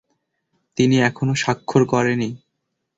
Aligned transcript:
তিনি 0.77 0.95
এখনও 1.01 1.33
স্বাক্ষর 1.35 1.81
করেনি। 1.85 2.29